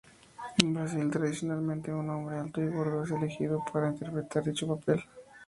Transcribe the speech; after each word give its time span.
En 0.57 0.73
Brasil, 0.73 1.11
tradicionalmente, 1.11 1.93
un 1.93 2.09
hombre 2.09 2.37
alto 2.39 2.59
y 2.59 2.67
gordo 2.69 3.03
es 3.03 3.11
elegido 3.11 3.63
para 3.71 3.89
interpretar 3.89 4.43
dicho 4.43 4.65
papel. 4.67 4.99